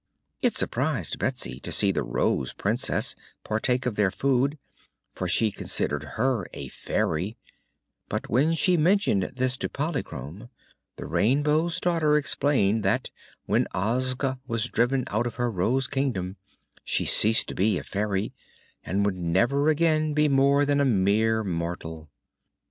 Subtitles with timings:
[0.41, 4.57] It surprised Betsy to see the Rose Princess partake of their food,
[5.13, 7.37] for she considered her a fairy;
[8.09, 10.49] but when she mentioned this to Polychrome,
[10.95, 13.11] the Rainbow's Daughter explained that
[13.45, 16.35] when Ozga was driven out of her Rose Kingdom
[16.83, 18.33] she ceased to be a fairy
[18.83, 22.09] and would never again be more than a mere mortal.